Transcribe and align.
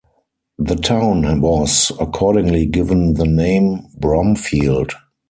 The 0.57 0.73
town 0.77 1.41
was 1.41 1.91
accordingly 1.99 2.65
given 2.65 3.13
the 3.13 3.27
name 3.27 3.85
"Bromfield". 3.99 4.93